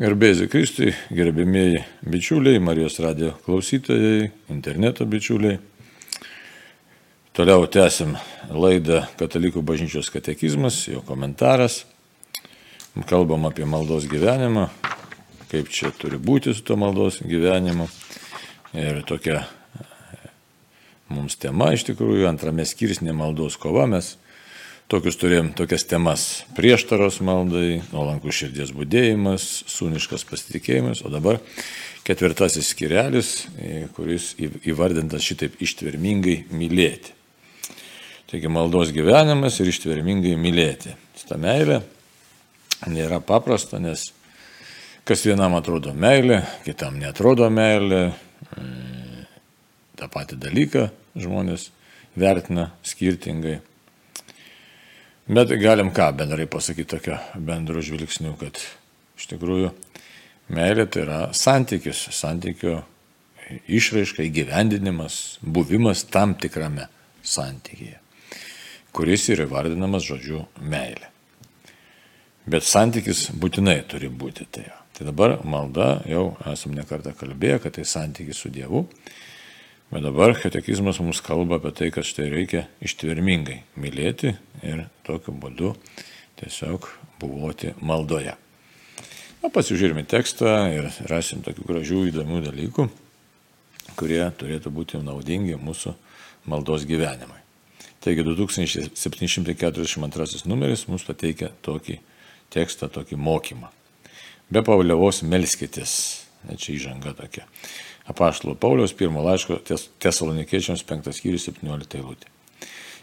[0.00, 5.58] Gerbėjai Kristui, gerbėmėjai bičiuliai, Marijos radio klausytojai, interneto bičiuliai.
[7.36, 8.14] Toliau tęsim
[8.48, 11.82] laidą Katalikų bažnyčios katekizmas, jo komentaras.
[13.12, 14.70] Kalbam apie maldos gyvenimą,
[15.52, 17.90] kaip čia turi būti su to maldos gyvenimu.
[18.80, 19.42] Ir tokia
[21.12, 24.14] mums tema iš tikrųjų, antrame skirsnė maldos kova mes
[24.90, 26.22] Tokius turėjom tokias temas-
[26.56, 31.38] prieštaros maldai, nuolankų širdies būdėjimas, sūniškas pasitikėjimas, o dabar
[32.02, 33.46] ketvirtasis skirelis,
[33.94, 34.34] kuris
[34.66, 37.14] įvardintas šitaip ištvermingai mylėti.
[38.26, 40.96] Taigi maldos gyvenimas ir ištvermingai mylėti.
[41.28, 41.84] Ta meilė
[42.90, 44.10] nėra paprasta, nes
[45.04, 48.12] kas vienam atrodo meilė, kitam netrodo meilė,
[48.58, 49.26] mm,
[49.94, 51.70] tą patį dalyką žmonės
[52.16, 53.60] vertina skirtingai.
[55.30, 58.56] Bet galim ką bendrai pasakyti tokio bendro žvilgsniu, kad
[59.14, 59.68] iš tikrųjų
[60.50, 62.80] meilė tai yra santykis, santykio
[63.70, 66.88] išraiška, įgyvendinimas, buvimas tam tikrame
[67.22, 68.00] santykėje,
[68.90, 71.06] kuris yra vardinamas žodžiu meilė.
[72.50, 74.66] Bet santykis būtinai turi būti tai.
[74.98, 78.88] Tai dabar malda, jau esam nekartą kalbėję, kad tai santykis su Dievu,
[79.90, 85.74] Bet dabar katekizmas mums kalba apie tai, kad štai reikia ištvermingai mylėti ir tokiu būdu
[86.38, 86.86] tiesiog
[87.18, 88.38] buvoti maldoje.
[89.42, 92.86] Na, pasižiūrime tekstą ir rasim tokių gražių įdomių dalykų,
[93.98, 95.90] kurie turėtų būti naudingi mūsų
[96.46, 97.42] maldos gyvenimui.
[98.00, 101.98] Taigi 2742 numeris mums pateikia tokį
[102.54, 103.66] tekstą, tokį mokymą.
[104.54, 107.50] Be pavliavos melskitės, ne čia įžanga tokia
[108.10, 109.60] apaštalo Pauliaus pirmo laiško
[110.02, 112.30] tesalonikiečiams 5 skyrius 17 eilutė.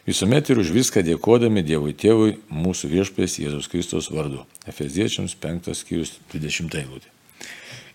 [0.07, 4.45] Visuomet ir už viską dėkodami Dievui Tėvui mūsų viešpės Jėzus Kristus vardu.
[4.67, 7.11] Efeziečiams 5 skyrius 20 eilutė.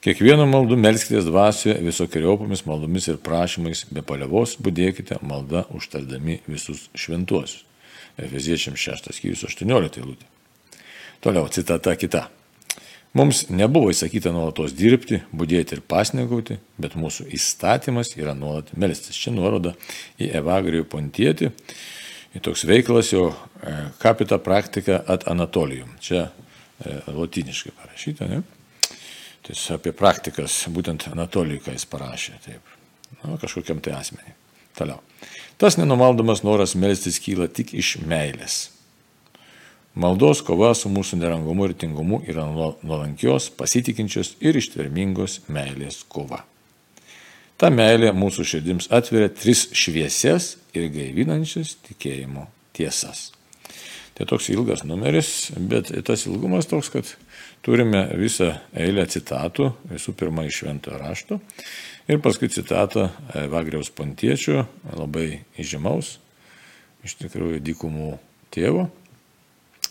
[0.03, 7.63] Kiekvienu maldu melskitės dvasioje visokiojopomis maldomis ir prašymais, be palievos būdėkite malda užtardami visus šventuosius.
[8.21, 10.29] Efeziečiams 6 skyrius 18 eilutė.
[11.23, 12.27] Toliau citata kita.
[13.13, 19.19] Mums nebuvo įsakyta nuolatos dirbti, būdėti ir pasnegauti, bet mūsų įstatymas yra nuolat melstis.
[19.21, 19.75] Čia nuoroda
[20.17, 21.51] į Evagrijų pontietį,
[22.33, 23.27] į toks veiklas jo
[24.01, 25.93] kapita e, praktika ad Anatolijum.
[26.01, 28.41] Čia e, latiniškai parašyta, ne?
[29.45, 32.77] Tai apie praktikas, būtent Anatolijui, ką jis parašė, taip,
[33.21, 34.39] nu, kažkokiam tai asmeniai.
[34.79, 35.05] Toliau.
[35.61, 38.71] Tas nenumaldomas noras melstis kyla tik iš meilės.
[39.93, 46.39] Maldos kova su mūsų nerangumu ir tingumu yra nuolankios, pasitikinčios ir ištvermingos meilės kova.
[47.61, 53.29] Ta meilė mūsų širdims atveria tris šviesias ir gaivinančias tikėjimo tiesas.
[54.17, 57.13] Tai toks ilgas numeris, bet tas ilgumas toks, kad
[57.65, 61.41] turime visą eilę citatų, visų pirma iš šventojo rašto
[62.09, 63.11] ir paskui citatą
[63.53, 64.65] Vagriaus pontiečio,
[64.97, 66.17] labai įžymaus,
[67.05, 68.17] iš tikrųjų dykumų
[68.53, 68.89] tėvo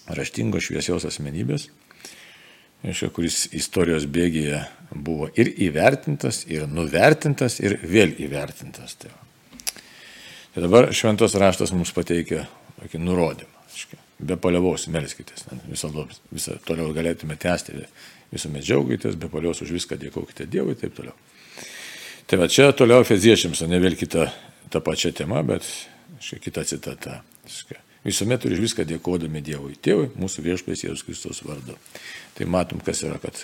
[0.10, 1.68] raštingos šviesios asmenybės,
[2.86, 8.98] aiškia, kuris istorijos bėgėje buvo ir įvertintas, ir nuvertintas, ir vėl įvertintas.
[9.02, 9.12] Tai,
[10.54, 12.48] tai dabar šventos raštas mums pateikia
[12.80, 13.68] tokį nurodymą.
[13.72, 14.00] Aiškia,
[14.32, 15.92] be palievos melskitės, visą,
[16.34, 17.86] visą toliau galėtume tęsti,
[18.34, 21.16] visuomet džiaugitės, be palievos už viską dėkokite Dievui ir taip toliau.
[22.28, 24.30] Tai va čia toliau feziečiams, ne vėl kita
[24.72, 25.68] ta pačia tema, bet
[26.18, 27.18] aiškia, kita citata.
[27.46, 29.76] Aiškia, Visuomet ir viską dėkodami Dievui.
[29.78, 31.76] Tėvui, mūsų viešpės Jėzus Kristus vardu.
[32.38, 33.38] Tai matom, kas yra, kad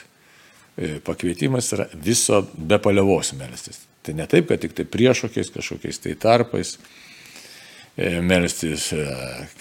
[0.78, 3.84] e, pakvietimas yra viso be palievos melstis.
[4.02, 6.74] Tai ne taip, kad tik tai priešokiais kažkokiais tai tarpais
[7.94, 9.06] e, melstis, e,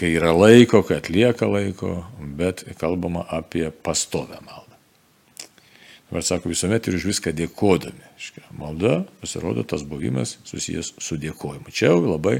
[0.01, 1.99] kai yra laiko, kai atlieka laiko,
[2.39, 4.67] bet kalbama apie pastovę maldą.
[6.07, 8.05] Dabar sako, visuomet ir už viską dėkodami.
[8.57, 11.73] Malda, pasirodo, tas buvimas susijęs su dėkojimu.
[11.75, 12.39] Čia jau labai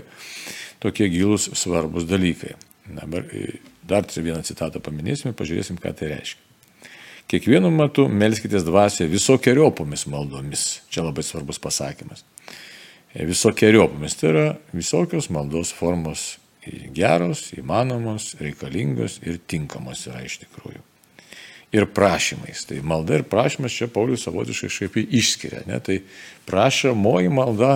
[0.83, 2.55] tokie gilūs svarbus dalykai.
[2.87, 6.43] Dabar e, dar vieną citatą paminėsime, pažiūrėsim, ką tai reiškia.
[7.27, 10.67] Kiekvienu metu melskitės dvasioje visokiojopomis maldomis.
[10.95, 12.23] Čia labai svarbus pasakymas.
[13.15, 16.37] E, visokiojopomis tai yra visokios maldos formos
[16.95, 20.83] geros, įmanomos, reikalingos ir tinkamos yra iš tikrųjų
[21.73, 22.65] ir prašymais.
[22.69, 25.65] Tai malda ir prašymas čia Paulius savotiškai šiaip išskiria.
[25.67, 25.81] Ne?
[25.83, 25.99] Tai
[26.49, 27.73] prašomoji malda,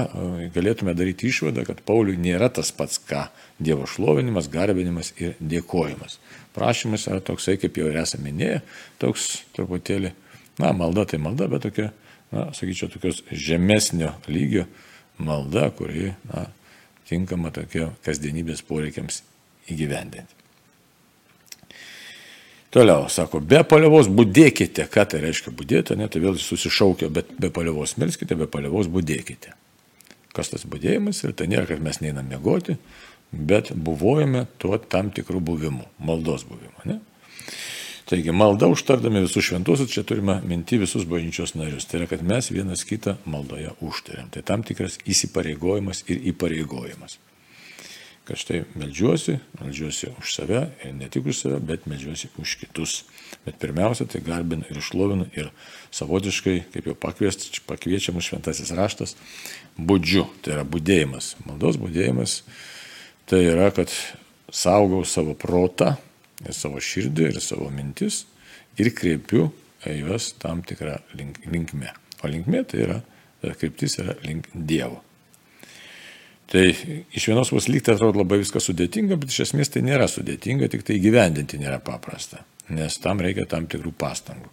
[0.55, 3.27] galėtume daryti išvadą, kad Pauliui nėra tas pats, ką
[3.61, 6.19] Dievo šlovinimas, garbinimas ir dėkojimas.
[6.57, 8.63] Prašymas yra toksai, kaip jau ir esame minėję,
[9.03, 10.15] toks truputėlį,
[10.63, 11.91] na, malda tai malda, bet tokia,
[12.33, 14.65] na, sakyčiau, tokios žemesnio lygio
[15.21, 16.49] malda, kuri, na,
[17.11, 19.23] tinkama tokio kasdienybės poreikiams
[19.71, 20.40] įgyvendinti.
[22.71, 24.85] Toliau, sako, be palievos būdėkite.
[24.95, 29.57] Ką tai reiškia būdėti, ne, tai vėl susišaukia, bet be palievos melskite, be palievos būdėkite.
[30.31, 32.77] Kas tas būdėjimas ir tai nėra, kad mes neinam mėgoti,
[33.35, 36.87] bet buvojame tuo tam tikrų buvimų, maldos buvimo.
[36.87, 37.01] Ne?
[38.07, 41.89] Taigi malda užtardami visus šventuosius, čia turime minti visus bažnyčios narius.
[41.91, 44.31] Tai yra, kad mes vienas kitą maldoje užtariam.
[44.31, 47.19] Tai tam tikras įsipareigojimas ir įpareigojimas
[48.29, 53.05] kad štai melžiuosi, melžiuosi už save ir ne tik už save, bet melžiuosi už kitus.
[53.47, 55.51] Bet pirmiausia, tai garbinu ir išlovinu ir
[55.95, 59.17] savotiškai, kaip jau pakviečiamas šventasis raštas,
[59.79, 61.35] būdžiu, tai yra būdėjimas.
[61.47, 62.41] Maldos būdėjimas
[63.31, 63.91] tai yra, kad
[64.53, 65.95] saugau savo protą
[66.45, 68.25] ir savo širdį ir savo mintis
[68.79, 69.51] ir kreipiu
[69.87, 71.95] juos tam tikrą link, linkme.
[72.23, 72.99] O linkme tai yra,
[73.57, 75.01] kryptis yra link Dievo.
[76.51, 76.65] Tai
[77.15, 80.83] iš vienos pusės lygtai atrodo labai viskas sudėtinga, bet iš esmės tai nėra sudėtinga, tik
[80.87, 82.43] tai gyvendinti nėra paprasta,
[82.75, 84.51] nes tam reikia tam tikrų pastangų.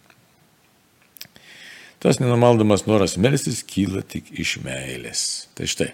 [1.98, 5.24] Tas nenumaldomas noras melstis kyla tik iš meilės.
[5.58, 5.88] Tai štai,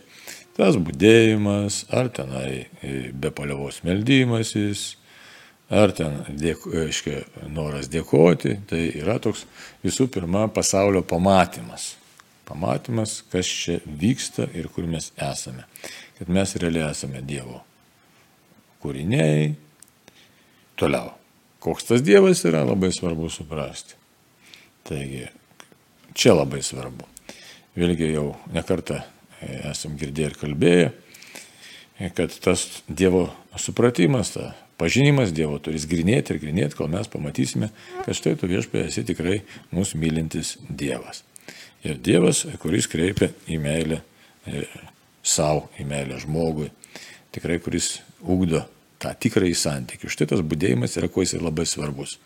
[0.58, 4.84] tas būdėjimas, ar tenai e, be paliovos meldymasis,
[5.72, 9.46] ar ten dėk, aiškia, noras dėkoti, tai yra toks
[9.86, 11.94] visų pirma pasaulio pamatymas
[12.48, 15.66] pamatymas, kas čia vyksta ir kur mes esame.
[16.18, 17.62] Kad mes realiai esame Dievo
[18.84, 19.54] kūriniai.
[20.76, 21.14] Toliau.
[21.64, 23.96] Koks tas Dievas yra labai svarbu suprasti.
[24.84, 25.24] Taigi,
[26.12, 27.08] čia labai svarbu.
[27.74, 29.06] Vėlgi jau nekartą e,
[29.70, 30.90] esam girdėję ir kalbėję,
[31.98, 33.26] e, kad tas Dievo
[33.58, 37.70] supratimas, ta pažinimas Dievo turės grinėti ir grinėti, kol mes pamatysime,
[38.04, 39.40] kad štai tu viešpė esi tikrai
[39.74, 41.24] mūsų mylintis Dievas.
[41.84, 44.00] Ir Dievas, kuris kreipia į meilę
[44.48, 44.64] e,
[45.24, 46.70] savo, į meilę žmogui,
[47.34, 48.62] tikrai kuris ugdo
[49.02, 50.12] tą tikrąjį santykių.
[50.12, 52.16] Štai tas būdėjimas yra kuo jisai labai svarbus.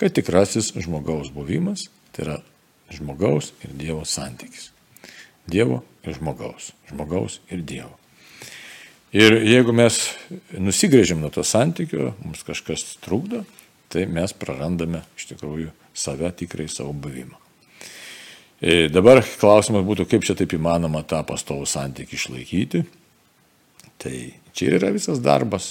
[0.00, 2.38] Kad tikrasis žmogaus buvimas tai yra
[2.94, 4.70] žmogaus ir Dievo santykis.
[5.50, 6.72] Dievo ir žmogaus.
[6.88, 7.92] Žmogaus ir Dievo.
[9.14, 10.00] Ir jeigu mes
[10.58, 13.44] nusigrėžim nuo to santykio, mums kažkas trukdo,
[13.92, 17.43] tai mes prarandame iš tikrųjų save tikrai savo buvimą.
[18.64, 22.80] E, dabar klausimas būtų, kaip čia taip įmanoma tą pastovų santykį išlaikyti.
[24.00, 24.14] Tai
[24.56, 25.66] čia yra visas darbas.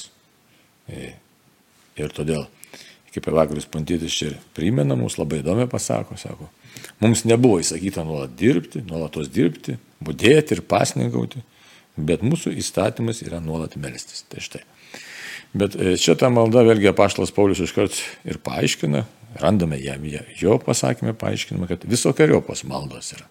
[0.85, 1.15] E,
[1.97, 2.45] ir todėl,
[3.15, 6.51] kaip Evagrius Puntytis čia primena, mums labai įdomi pasako, sako,
[7.01, 11.41] mums nebuvo įsakyta nuolat dirbti, nuolatos dirbti, būdėti ir pasninkauti,
[11.97, 14.21] bet mūsų įstatymas yra nuolat melstis.
[14.29, 14.61] Tai štai.
[15.57, 17.97] Bet e, čia ta malda vėlgi apaštalas Paulius iškart
[18.29, 19.03] ir paaiškina,
[19.41, 20.03] randame jam
[20.39, 23.27] jo pasakymę, paaiškinimą, kad visokiojopos maldos yra.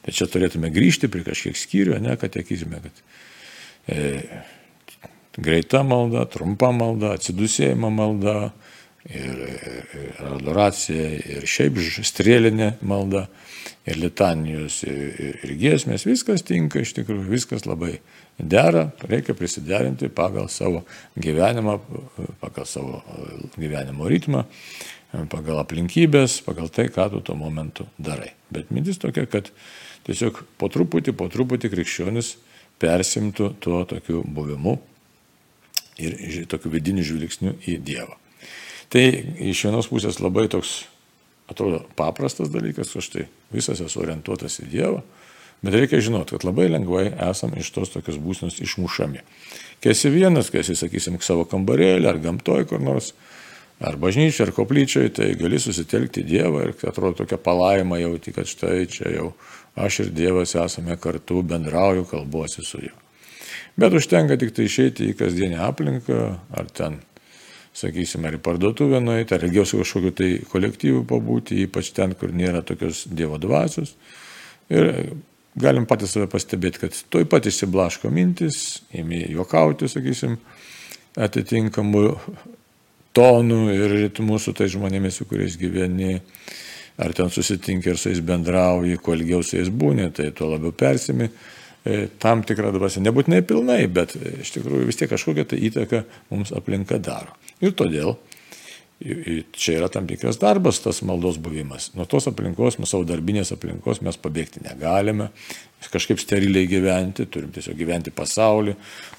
[0.00, 3.02] Tai čia turėtume grįžti prie kažkiek skyrių, ne, kad tiekysime, kad
[3.92, 4.22] e,
[5.36, 8.36] greita malda, trumpa malda, atsidusėjimo malda
[9.08, 9.40] ir,
[9.96, 11.06] ir adoracija,
[11.36, 13.26] ir šiaip strėlinė malda,
[13.88, 17.96] ir litanijos, ir, ir giesmės, viskas tinka iš tikrųjų, viskas labai
[18.36, 20.84] dera, reikia prisiderinti pagal savo
[21.16, 21.78] gyvenimą,
[22.42, 23.02] pagal savo
[23.56, 24.44] gyvenimo ritmą
[25.30, 28.30] pagal aplinkybės, pagal tai, ką tu tuo momentu darai.
[28.52, 29.50] Bet mintis tokia, kad
[30.06, 32.36] tiesiog po truputį, po truputį krikščionis
[32.80, 34.78] persimtų tuo tokiu buvimu
[36.00, 38.19] ir tokiu vidiniu žvilgsniu į Dievą.
[38.90, 39.04] Tai
[39.38, 40.80] iš vienos pusės labai toks,
[41.50, 45.02] atrodo, paprastas dalykas, aš tai visas esu orientuotas į Dievą,
[45.62, 49.22] bet reikia žinoti, kad labai lengvai esam iš tos tokios būsnos išmušami.
[49.80, 53.12] Kai esi vienas, kai esi, sakysim, savo kambarėlį ar gamtoj kur nors,
[53.80, 58.88] ar bažnyčiai, ar koplyčiai, tai gali susitelkti Dievą ir atrodo tokia palaima jauti, kad štai
[58.90, 59.30] čia jau
[59.78, 62.98] aš ir Dievas esame kartu, bendrauju, kalbuosi su juo.
[63.78, 66.18] Bet užtenka tik tai išeiti į kasdienę aplinką,
[66.58, 66.98] ar ten,
[67.76, 72.64] sakysime, ar į parduotuvę nueiti, ar ilgiausiai kažkokiu tai kolektyvu pabūti, ypač ten, kur nėra
[72.66, 73.94] tokios Dievo dvasios.
[74.70, 74.90] Ir
[75.60, 80.38] galim patys save pastebėti, kad toj pat išsiblaško mintis, ėmė juokauti, sakysim,
[81.18, 82.04] atitinkamų
[83.16, 86.18] tonų ir ritmų su tais žmonėmis, su kuriais gyveni,
[87.00, 90.74] ar ten susitinki ir su jais bendrauji, kuo ilgiau su jais būni, tai tuo labiau
[90.74, 91.30] persimi
[92.20, 93.02] tam tikrą dvasę.
[93.04, 97.32] Nebūtinai pilnai, bet e, iš tikrųjų vis tiek kažkokią tai įtaką mums aplinka daro.
[97.64, 98.16] Ir todėl
[99.56, 101.88] čia yra tam tikras darbas, tas maldos buvimas.
[101.96, 105.30] Nuo tos aplinkos, nuo savo darbinės aplinkos mes pabėgti negalime,
[105.88, 108.74] kažkaip steriliai gyventi, turim tiesiog gyventi pasaulį.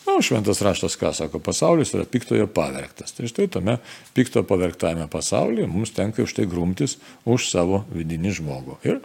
[0.06, 3.16] Na, o šventas raštas ką sako, pasaulis yra piktojo pavergtas.
[3.18, 3.80] Tai štai tame
[4.14, 8.78] pikto pavergtame pasaulyje mums tenka už tai grumtis už savo vidinį žmogų.
[8.86, 9.02] Ir,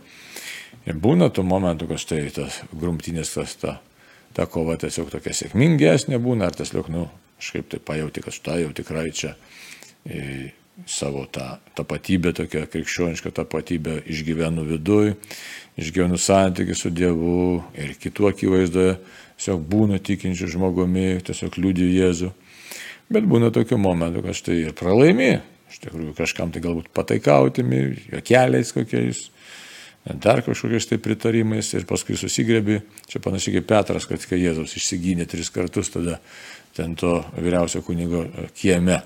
[0.87, 3.79] ir būna tų momentų, kad štai tas grumtinės, tas ta,
[4.37, 7.09] ta kova tiesiog tokia sėkmingesnė būna, ar tiesiog, nu,
[7.41, 9.35] kažkaip tai pajauti, kad štai jau tikrai čia
[10.87, 15.15] savo tą tapatybę, tokią krikščionišką tapatybę išgyvenu viduj,
[15.81, 18.99] išgyvenu santykių su Dievu ir kitų akivaizdoje,
[19.39, 22.33] tiesiog būnu tikinčiu žmogumi, tiesiog liūdį Jėzų.
[23.13, 25.39] Bet būna tokių momentų, kad štai ir pralaimi,
[25.71, 29.29] iš tikrųjų kažkam tai galbūt pataikautimi, jokeliais kokiais,
[30.15, 32.79] dar kažkokiais tai pritarimais ir paskui susigrėbi,
[33.11, 36.21] čia panašiai kaip Petras, kad kai Jėzus išsigynė tris kartus, tada
[36.77, 39.01] ten to vyriausio kunigo kieme.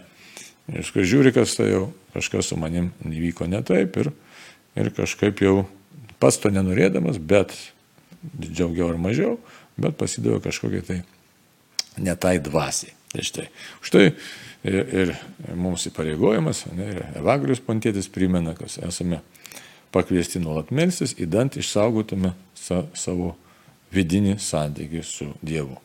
[0.71, 4.13] Ir kai žiūri, kas tai jau kažkas su manim įvyko ne taip ir,
[4.77, 5.65] ir kažkaip jau
[6.21, 7.55] pats to nenorėdamas, bet
[8.37, 9.39] džiaugiau ar mažiau,
[9.81, 11.01] bet pasidavė kažkokiai tai
[11.97, 12.93] netai dvasiai.
[13.11, 13.49] Tai štai.
[13.83, 14.05] Štai
[14.69, 15.13] ir, ir
[15.59, 19.25] mums įpareigojimas, ne, ir Evagrius Pontėtis primena, kad esame
[19.95, 23.35] pakviesti nuolat melsis, įdant išsaugotume sa, savo
[23.95, 25.79] vidinį santykį su Dievu.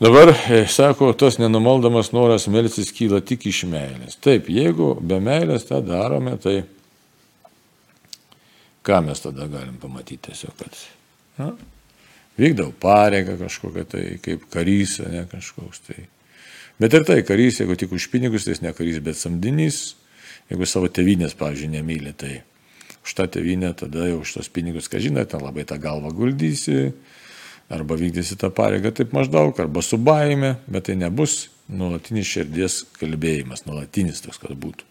[0.00, 4.16] Dabar, e, sako, tas nenumaldamas noras melsis kyla tik iš meilės.
[4.22, 6.62] Taip, jeigu be meilės tą darome, tai
[8.86, 10.78] ką mes tada galim pamatyti tiesiog, kad
[11.36, 11.50] na,
[12.40, 16.06] vykdau pareigą kažkokią tai, kaip karys, ne kažkoks tai.
[16.80, 19.82] Bet ir tai karys, jeigu tik už pinigus, tai jis ne karys, bet samdinys,
[20.50, 22.40] jeigu savo tevinės, pavyzdžiui, nemyli, tai
[23.04, 26.92] už tą tevinę tada jau už tos pinigus, ką žinai, ten labai tą galvą guldysi,
[27.70, 33.64] arba vykdysi tą pareigą taip maždaug, arba su baime, bet tai nebus nuolatinis širdies kalbėjimas,
[33.66, 34.86] nuolatinis toks, kad būtų.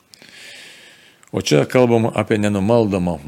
[1.32, 3.20] O čia kalbam apie nenumaldomą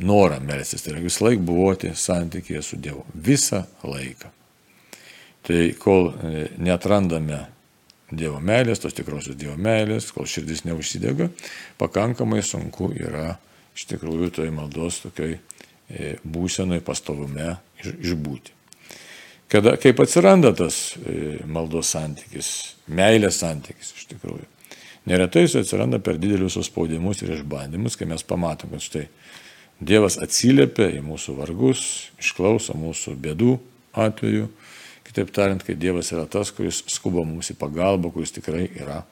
[0.00, 3.02] norą melstis, tai yra visą laiką buvoti santykėje su Dievu.
[3.12, 4.30] Visą laiką.
[5.42, 7.42] Tai kol e, netrandame
[8.12, 11.30] Dievo meilės, tos tikrosios Dievo meilės, kol širdis neužsidega,
[11.80, 13.38] pakankamai sunku yra
[13.76, 18.58] iš tikrųjų toj maldos tokioj e, būsenoj pastovume išbūti.
[19.52, 22.52] Kada, kaip atsiranda tas e, maldos santykis,
[22.88, 24.48] meilės santykis iš tikrųjų.
[25.08, 29.08] Neretai jis atsiranda per didelius spaudimus ir išbandymus, kai mes pamatom, kad štai
[29.82, 31.80] Dievas atsiliepia į mūsų vargus,
[32.22, 33.56] išklauso mūsų bėdų
[33.98, 34.46] atveju.
[35.12, 39.02] Kitaip tariant, kai Dievas yra tas, kuris skuba mums į pagalbą, kuris tikrai yra,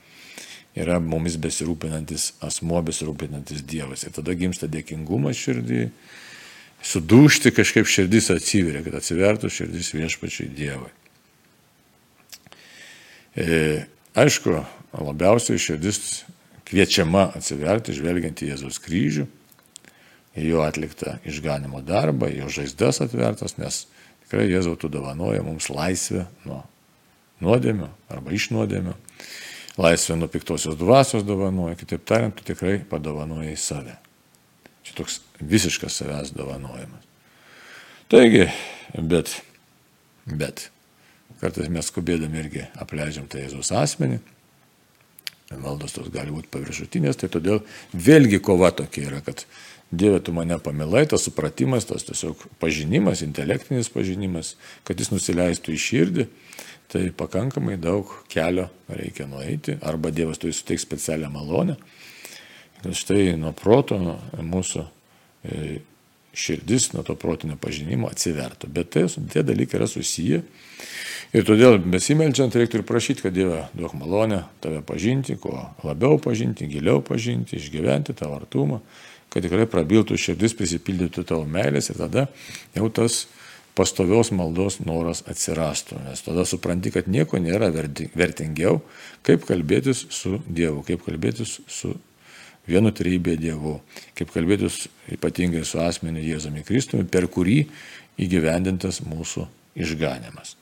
[0.73, 4.07] yra mumis besirūpinantis asmo, besirūpinantis Dievas.
[4.09, 5.83] Ir tada gimsta dėkingumas širdį,
[6.81, 10.89] sudušti kažkaip širdis atsiveria, kad atsivertų širdis viešpačiai Dievui.
[13.37, 13.61] E,
[14.17, 14.57] aišku,
[14.97, 16.01] labiausiai širdis
[16.65, 19.29] kviečiama atsiverti, žvelgiant į Jėzaus kryžių,
[20.41, 23.85] į jo atliktą išganimo darbą, į jo žaizdas atvertas, nes
[24.31, 26.63] tikrai Jėzau tu dovanoja mums laisvę nuo
[27.43, 28.95] nuodėmio arba iš nuodėmio,
[29.81, 33.97] laisvę nuo piktosios dvasios dovanoja, kitaip tariant, tu tikrai padovanoja į save.
[34.87, 37.09] Čia toks visiškas savęs dovanojimas.
[38.11, 38.47] Taigi,
[38.95, 39.35] bet,
[40.27, 40.69] bet,
[41.43, 44.21] kartais mes skubėdami irgi apleidžiam tą Jėzus asmenį,
[45.59, 49.43] maldos tos gali būti paviršutinės, tai todėl vėlgi kova tokia yra, kad
[49.91, 54.55] Dieve, tu mane pamilai, tas supratimas, tas tiesiog pažinimas, intelektinis pažinimas,
[54.87, 56.27] kad jis nusileistų į širdį,
[56.91, 61.75] tai pakankamai daug kelio reikia nueiti, arba Dievas turi suteikti specialią malonę,
[62.81, 63.99] kad štai nuo proto
[64.39, 65.81] mūsų e,
[66.35, 68.71] širdis, nuo to protinio pažinimo atsivertų.
[68.71, 70.43] Bet tai, tie dalykai yra susiję.
[71.35, 76.67] Ir todėl besimeldžiant reiktų ir prašyti, kad Dieve duok malonę tave pažinti, kuo labiau pažinti,
[76.71, 78.81] giliau pažinti, išgyventi tą artumą,
[79.31, 82.27] kad tikrai prabiltų širdis, prisipildytų tavo meilės ir tada
[82.75, 83.25] jau tas
[83.79, 86.01] pastovios maldos noras atsirastų.
[86.09, 88.81] Nes tada supranti, kad nieko nėra vertingiau,
[89.27, 91.95] kaip kalbėtis su Dievu, kaip kalbėtis su
[92.69, 93.79] vienu trybė Dievu,
[94.19, 94.85] kaip kalbėtis
[95.15, 97.63] ypatingai su asmeniu Jėzumi Kristumi, per kurį
[98.21, 99.47] įgyvendintas mūsų
[99.81, 100.57] išganimas.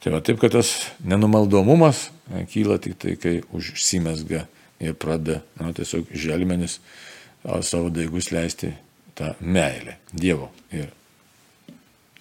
[0.00, 0.70] Tai va taip, kad tas
[1.04, 2.08] nenumaldomumas
[2.52, 4.46] kyla tik tai, kai užsimesga
[4.80, 6.78] ir pradeda, na, tiesiog želmenis
[7.44, 8.72] savo daigus leisti
[9.16, 10.90] tą meilę Dievo ir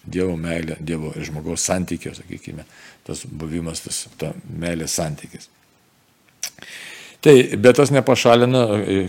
[0.09, 2.63] Dievo meilė, Dievo ir žmogaus santykio, sakykime,
[3.05, 5.49] tas buvimas, tas ta meilės santykis.
[7.19, 8.61] Tai, bet tas nepašalina,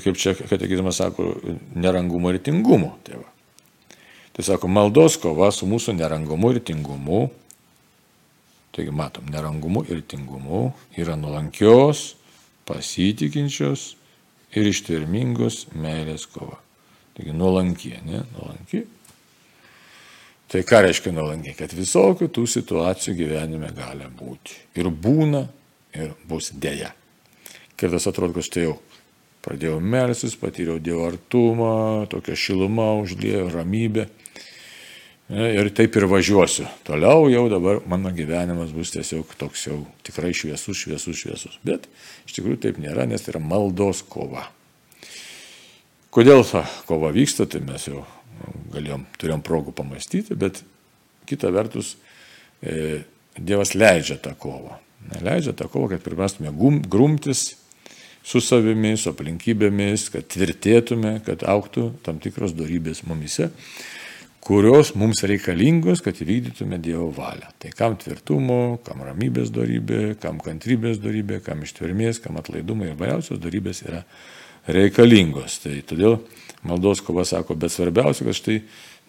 [0.02, 1.28] kaip čia katekizmas sako,
[1.78, 2.96] nerangumo ir tingumo.
[3.06, 3.94] Tai, va.
[4.34, 7.28] tai sako, maldos kova su mūsų nerangumu ir tingumu.
[8.74, 12.16] Taigi matom, nerangumu ir tingumu yra nuolankios,
[12.66, 13.94] pasitikinčios
[14.56, 16.58] ir ištvermingos meilės kova.
[17.16, 18.24] Taigi nuolankie, ne?
[18.34, 18.84] Nuolanki.
[20.50, 21.54] Tai ką reiškia nuolankiai?
[21.58, 24.56] Kad visokių tų situacijų gyvenime gali būti.
[24.80, 25.44] Ir būna,
[25.94, 26.90] ir bus dėja.
[27.78, 28.78] Kartais atrodo, kad štai jau
[29.44, 34.08] pradėjau melsis, patyriau Dievo artumą, tokia šiluma užlėjo, ramybė.
[35.30, 36.64] Ir taip ir važiuosiu.
[36.82, 41.58] Toliau jau dabar mano gyvenimas bus tiesiog toks jau tikrai šviesus, šviesus, šviesus.
[41.62, 41.86] Bet
[42.26, 44.48] iš tikrųjų taip nėra, nes tai yra maldos kova.
[46.10, 48.02] Kodėl ta kova vyksta, tai mes jau
[48.74, 50.64] galėjom, turėjom progų pamastyti, bet
[51.30, 51.94] kita vertus
[52.58, 53.04] e,
[53.38, 54.80] Dievas leidžia tą kovą.
[55.22, 56.50] Leidžia tą kovą, kad priprastume
[56.90, 57.52] grumtis
[58.26, 63.52] su savimi, su aplinkybėmis, kad tvirtėtume, kad auktų tam tikros darybės mumise
[64.40, 67.50] kurios mums reikalingos, kad įvykdytume Dievo valią.
[67.60, 73.40] Tai kam tvirtumo, kam ramybės darybė, kam kantrybės darybė, kam ištvermės, kam atlaidumo ir vairiausios
[73.42, 74.02] darybės yra
[74.70, 75.60] reikalingos.
[75.64, 76.18] Tai todėl
[76.66, 78.60] maldos kova sako, bet svarbiausia, kad štai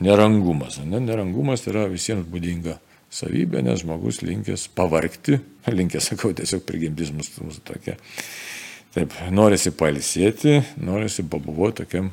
[0.03, 0.81] nerangumas.
[0.83, 0.99] Ne?
[1.03, 2.77] Nerangumas yra visiems būdinga
[3.11, 5.39] savybė, nes žmogus linkęs pavarkti,
[5.79, 7.97] linkęs, sakau, tiesiog prigimtis mūsų, tokia.
[8.91, 12.09] Taip, norisi palisėti, norisi pabuvoti tokiam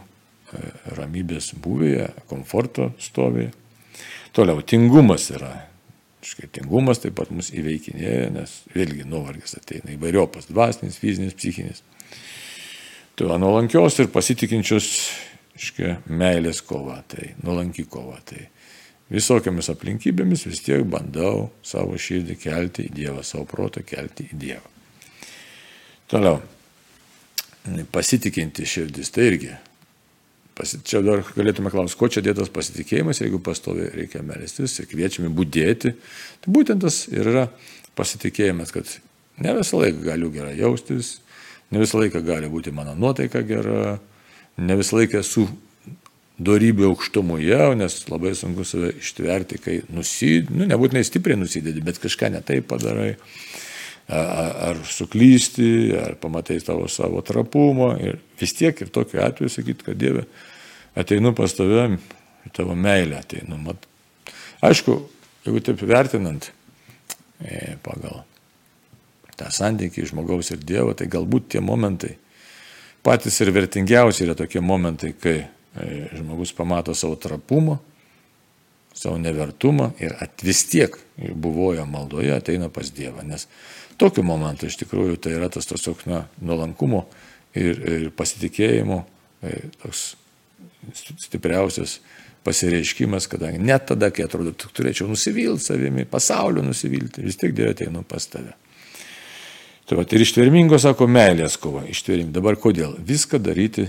[0.97, 3.53] ramybės buvėje, komforto stovėje.
[4.37, 5.53] Toliau, tingumas yra.
[6.25, 11.83] Škai tingumas taip pat mus įveikinėja, nes vėlgi nuovargis ateina įvairiopas- dvasinis, fizinis, psichinis.
[13.17, 15.11] Tai nuolankios ir pasitikinčios,
[15.59, 18.19] škai, meilės kova, tai nuolanki kova.
[18.25, 18.49] Tai
[19.11, 24.69] visokiamis aplinkybėmis vis tiek bandau savo širdį kelti į Dievą, savo protą kelti į Dievą.
[26.09, 26.43] Toliau,
[27.93, 29.57] pasitikinti širdis, tai irgi
[30.59, 35.95] Čia dar galėtume klausti, ko čia dėtas pasitikėjimas, jeigu pastovi reikia melstis ir kviečiami būdėti.
[36.43, 37.45] Tai būtent tas ir yra
[37.99, 38.91] pasitikėjimas, kad
[39.45, 41.19] ne visą laiką galiu gerai jaustis,
[41.71, 43.99] ne visą laiką gali būti mano nuotaika gera,
[44.59, 45.47] ne visą laiką esu
[46.39, 52.31] darybių aukštumoje, nes labai sunku save ištverti, kai nusidedi, nu, nebūtinai stipriai nusidedi, bet kažką
[52.35, 53.68] netai padarai, ar,
[54.09, 59.99] ar suklysti, ar pamatai tavo savo trapumą ir vis tiek ir tokiu atveju sakyti, kad
[60.01, 60.25] Dieve,
[60.97, 61.99] ateinu pas tave,
[62.57, 63.59] tavo meilę ateinu.
[63.61, 63.85] Mat.
[64.65, 64.97] Aišku,
[65.45, 66.49] jeigu taip vertinant
[67.45, 68.23] e, pagal
[69.39, 72.17] tą santykį žmogaus ir Dievo, tai galbūt tie momentai
[73.05, 77.79] patys ir vertingiausi yra tokie momentai, kai e, žmogus pamato savo trapumą,
[78.99, 83.23] savo nevertumą ir vis tiek buvojo maldoje ateina pas Dievą.
[83.29, 83.47] Nes
[84.01, 87.05] tokiu momentu iš tikrųjų tai yra tas tiesiog na, nuolankumo
[87.59, 89.03] ir, ir pasitikėjimo
[89.43, 90.13] e, toks
[91.19, 91.99] stipriausias
[92.47, 97.75] pasireiškimas, kadangi net tada, kai atrodo, tu turėčiau nusivilti savimi, pasaulio nusivilti, vis tiek Dieve
[97.75, 98.55] ateinu pas tave.
[99.89, 101.83] Tai va, ir ištvermingo, sako, meilės kova.
[101.89, 102.35] Ištvermingo.
[102.37, 102.95] Dabar kodėl?
[103.09, 103.87] Viską daryti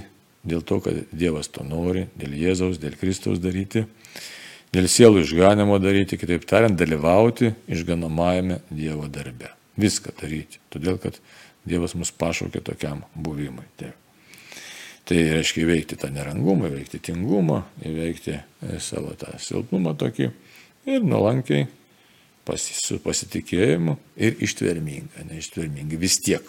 [0.48, 3.84] dėl to, kad Dievas to nori, dėl Jėzaus, dėl Kristaus daryti,
[4.74, 9.59] dėl sielų išganimo daryti, kitaip tariant, dalyvauti išganomajame Dievo darbe.
[9.80, 10.60] Viską daryti.
[10.74, 11.20] Todėl, kad
[11.68, 13.65] Dievas mus pašaukė tokiam buvimui.
[13.80, 13.96] Taip.
[15.10, 20.28] Tai reiškia įveikti tą nerangumą, įveikti tingumą, įveikti e, savo tą silpnumą tokį
[20.89, 21.65] ir nuolankiai
[22.46, 25.98] pasi, su pasitikėjimu ir ištverminga, neištverminga.
[26.02, 26.46] Vis tiek,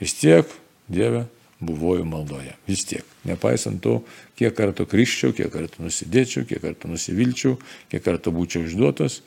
[0.00, 0.48] vis tiek
[0.90, 1.26] Dieve
[1.60, 2.54] buvoju maldoje.
[2.66, 3.04] Vis tiek.
[3.28, 4.00] Nepaisant to,
[4.40, 7.58] kiek kartų kryščiau, kiek kartų nusidėčiau, kiek kartų nusivilčiau,
[7.92, 9.20] kiek kartų būčiau išduotas,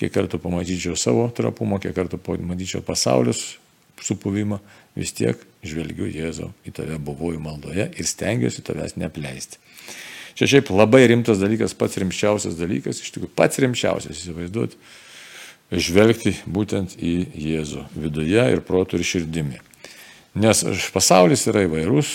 [0.00, 3.58] kiek kartų pamatyčiau savo trapumą, kiek kartų pamatyčiau pasaulius
[4.00, 4.60] supuvimą,
[4.96, 9.60] vis tiek žvelgiu Jėzau į tave buvoju maldoje ir stengiuosi tavęs neapleisti.
[10.38, 14.78] Čia šiaip labai rimtas dalykas, pats rimčiausias dalykas, iš tikrųjų pats rimčiausias, įsivaizduoti,
[15.70, 19.60] žvelgti būtent į Jėzų viduje ir protų ir širdimi.
[20.40, 20.62] Nes
[20.94, 22.14] pasaulis yra įvairus,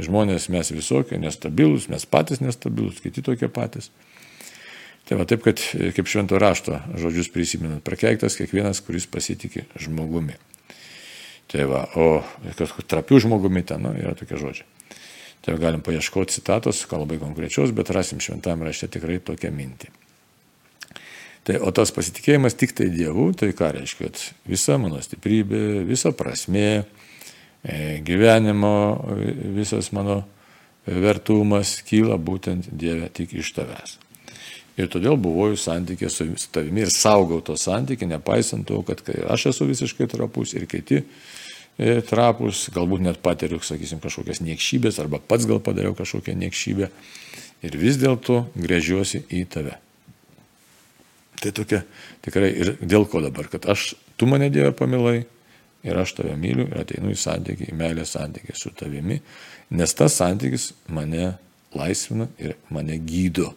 [0.00, 3.90] žmonės mes visokie, nestabilus, mes patys nestabilus, kiti tokie patys.
[5.08, 5.58] Tai va taip, kad
[5.96, 10.38] kaip švento rašto žodžius prisimenant, prakeiktas kiekvienas, kuris pasitikė žmogumi.
[11.50, 12.22] Tai va, o
[12.56, 14.68] kažkokiu trapiu žmogumi ten nu, yra tokie žodžiai.
[15.42, 19.90] Tai galim paieškoti citatos, gal labai konkrečios, bet rasim šventame rašte tikrai tokią mintį.
[21.42, 26.12] Tai, o tas pasitikėjimas tik tai Dievu, tai ką reiškia, kad visa mano stiprybė, visa
[26.14, 26.84] prasme,
[27.66, 29.02] e, gyvenimo,
[29.58, 30.20] visas mano
[30.86, 33.98] vertumas kyla būtent Dieve tik iš tavęs.
[34.80, 39.68] Ir todėl buvau santykė su tavimi ir saugau to santykį, nepaisant to, kad aš esu
[39.68, 41.02] visiškai trapus ir kiti
[41.80, 46.88] E, trapus, galbūt net patiriu, sakysim, kažkokias niekšybės arba pats gal padariau kažkokią niekšybę
[47.64, 49.78] ir vis dėlto grėžiuosi į tave.
[51.40, 51.80] Tai tokia
[52.22, 55.22] tikrai ir dėl ko dabar, kad aš, tu mane Dieve pamilai
[55.82, 59.22] ir aš tave myliu ir ateinu į santykį, į meilę santykį su tavimi,
[59.72, 61.32] nes tas santykis mane
[61.72, 63.54] laisvina ir mane gydo.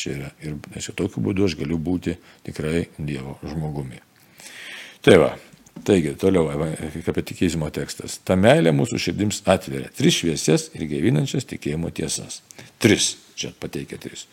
[0.00, 0.32] Čia yra.
[0.44, 4.00] Ir nes tokiu būdu aš galiu būti tikrai Dievo žmogumi.
[5.04, 5.30] Tai va,
[5.84, 8.18] Taigi, toliau apie tikėjimo tekstas.
[8.26, 12.40] Ta meilė mūsų širdims atveria tris šviesias ir gaivinančias tikėjimo tiesas.
[12.82, 14.26] Tris, čia pateikia tris.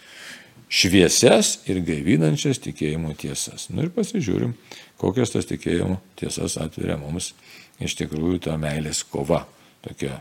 [0.68, 3.70] šviesias ir gaivinančias tikėjimo tiesas.
[3.72, 4.58] Nu ir pasižiūrim,
[5.00, 7.32] kokias tas tikėjimo tiesas atveria mums
[7.80, 9.46] iš tikrųjų ta meilės kova.
[9.86, 10.20] Tokia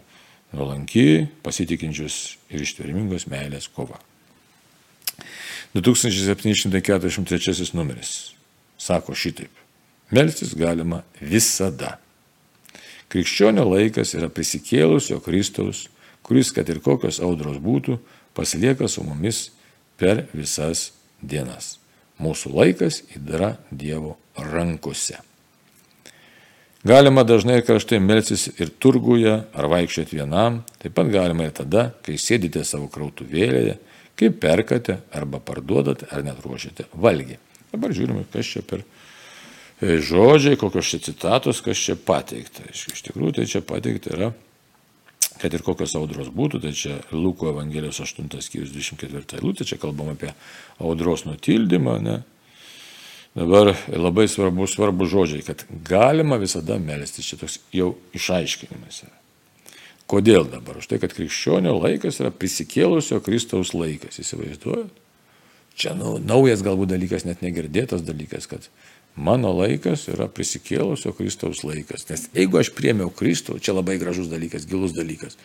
[0.55, 3.99] nuolanki, pasitikinčius ir ištvermingos meilės kova.
[5.81, 8.33] 2743 numeris
[8.79, 9.51] sako šitaip.
[10.11, 11.99] Melstis galima visada.
[13.09, 15.89] Krikščionio laikas yra prisikėlusio Kristaus,
[16.27, 17.99] kuris, kad ir kokios audros būtų,
[18.35, 19.51] pasilieka su mumis
[19.99, 21.79] per visas dienas.
[22.23, 25.21] Mūsų laikas yra Dievo rankose.
[26.87, 31.91] Galima dažnai ir karštai melsis ir turguje, ar vaikščioti vienam, taip pat galima ir tada,
[32.07, 33.79] kai sėdite savo krautuvėlėje,
[34.17, 37.39] kai perkate arba parduodate ar net ruošiate valgį.
[37.73, 42.65] Dabar žiūrime, kas čia per e, žodžiai, kokios čia citatos, kas čia pateikta.
[42.73, 44.33] Iš tikrųjų, tai čia pateikta yra
[45.41, 50.15] kad ir kokios audros būtų, tai čia Luko Evangelijos 8 skyrius 24 eilutė, čia kalbam
[50.15, 50.33] apie
[50.81, 52.17] audros nutildymą, ne?
[53.37, 59.26] Dabar labai svarbu, svarbu žodžiai, kad galima visada melstis, čia toks jau išaiškinimas yra.
[60.07, 60.79] Kodėl dabar?
[60.79, 65.03] Už tai, kad krikščionio laikas yra prisikėlusio Kristaus laikas, įsivaizduojat?
[65.77, 68.69] Čia nu, naujas galbūt dalykas, net negirdėtas dalykas, kad
[69.17, 72.05] Mano laikas yra prisikėlusio Kristaus laikas.
[72.11, 75.39] Nes jeigu aš priemiau Kristų, čia labai gražus dalykas, gilus dalykas.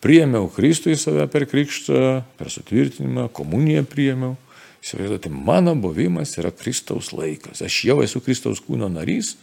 [0.00, 4.36] Priemiau Kristų į save per krikštą, per sutvirtinimą, komuniją priemiau.
[4.80, 7.64] Įsivaizduoti, mano buvimas yra Kristaus laikas.
[7.66, 9.34] Aš jau esu Kristaus kūno narys.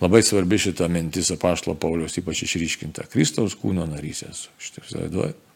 [0.00, 3.08] Labai svarbi šita mintis apaštalo Paulius ypač išryškinta.
[3.10, 4.52] Kristaus kūno narys esu.
[4.62, 5.46] Šitą įsivaizduojate.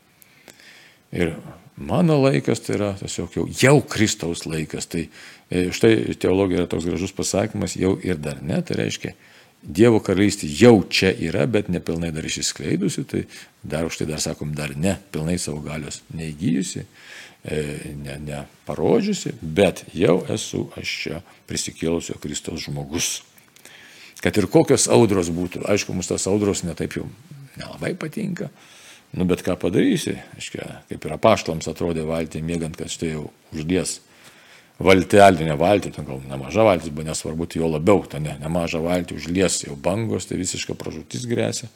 [1.13, 1.35] Ir
[1.77, 4.89] mano laikas tai yra tiesiog jau, jau Kristaus laikas.
[4.91, 9.15] Tai e, štai teologija yra toks gražus pasakymas, jau ir dar ne, tai reiškia,
[9.63, 13.21] Dievo karalystė jau čia yra, bet nepilnai dar išsiskleidusi, tai
[13.63, 16.83] dar už tai dar sakom, dar ne, pilnai savo galios neįgyjusi,
[17.47, 17.61] e,
[17.95, 23.21] ne, ne parodžiusi, bet jau esu aš čia prisikėlusio Kristaus žmogus.
[24.23, 27.09] Kad ir kokios audros būtų, aišku, mums tas audros netaip jau
[27.59, 28.51] nelabai patinka,
[29.13, 33.99] Nu, bet ką padarysi, aiškia, kaip ir apaštlams atrodė valtį, mėgant, kad štai jau uždės
[34.83, 38.81] valtelį, ne valtį, ten gal nemaža valtis, buvo nesvarbu, tai jo labiau, ten ne, nemaža
[38.81, 41.69] valtį užlies jau bangos, tai visiška pražūtis grėsia.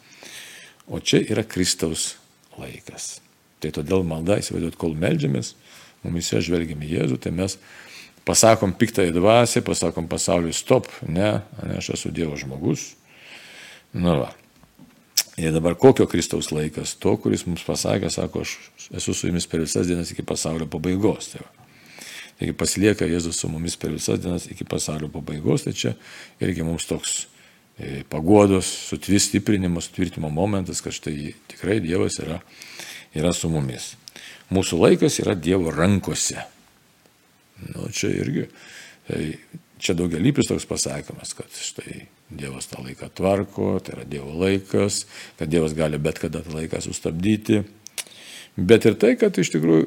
[0.88, 2.14] O čia yra Kristaus
[2.56, 3.18] laikas.
[3.60, 5.52] Tai todėl malda, įsivaizduot, kol melžiamės,
[6.06, 7.58] mumise žvelgiame Jėzų, tai mes
[8.26, 12.92] pasakom piktąją dvasę, pasakom pasauliui stop, ne, ne aš esu Dievo žmogus.
[13.96, 14.32] Nu va,
[15.36, 16.94] Ir dabar kokio Kristaus laikas?
[16.96, 18.54] To, kuris mums pasakė, sako, aš
[18.96, 21.28] esu su jumis per visas dienas iki pasaulio pabaigos.
[21.34, 21.66] Tai va.
[22.40, 25.92] Taigi pasilieka Jėzus su mumis per visas dienas iki pasaulio pabaigos, tai čia
[26.40, 27.18] irgi mums toks
[27.76, 32.40] e, paguodos, sutvirtinimas, sutvirtimo momentas, kad štai tikrai Dievas yra,
[33.16, 33.92] yra su mumis.
[34.52, 36.44] Mūsų laikas yra Dievo rankose.
[37.62, 38.46] Nu, čia irgi,
[39.08, 39.22] tai
[39.80, 45.04] čia daugialypis toks pasakymas, kad štai Dievas tą laiką tvarko, tai yra Dievo laikas,
[45.38, 47.62] kad Dievas gali bet kada tą laiką sustabdyti.
[48.56, 49.86] Bet ir tai, kad iš tikrųjų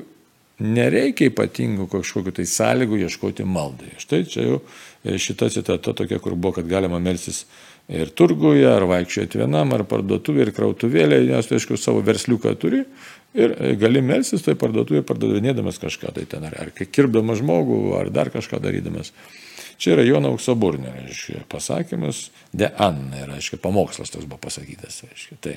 [0.60, 3.94] nereikia ypatingų kažkokiu tai sąlygų ieškoti maldai.
[4.02, 7.46] Štai čia jau e, šita citata tokia, kur buvo, kad galima melsis
[7.90, 12.84] ir turguje, ar vaikščioti vienam, ar parduotuvė, ir krautuvėlė, nes tu aišku savo versliuką turi
[13.34, 18.12] ir e, gali melsis tai parduotuvė pardavinėdamas kažką tai ten, ar, ar kirpdamas žmogų, ar
[18.14, 19.14] dar kažką darydamas.
[19.80, 25.38] Čia yra Jono auksaburnio, reiškia, pasakymas, de Anna, reiškia, pamokslas toks buvo pasakytas, reiškia.
[25.46, 25.54] Tai,